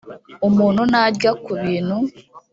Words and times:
umuntu 0.47 0.81
narya 0.91 1.31
ku 1.43 1.51
bintu 1.63 1.97